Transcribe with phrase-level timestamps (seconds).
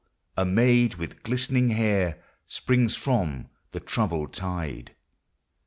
[0.35, 4.95] a maid, with glistening hair, Springs from the troubled tide.